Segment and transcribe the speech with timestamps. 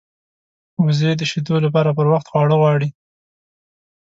[0.83, 2.89] وزې د شیدو لپاره پر وخت خواړه غواړي